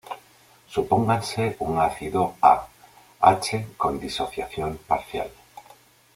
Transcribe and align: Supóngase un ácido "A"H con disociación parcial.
Supóngase 0.73 1.43
un 1.67 1.73
ácido 1.89 2.23
"A"H 2.53 3.49
con 3.77 3.99
disociación 3.99 4.79
parcial. 4.89 5.29